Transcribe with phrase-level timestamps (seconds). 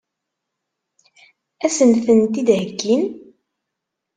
[1.65, 3.03] Ad sen-tent-id-heggin?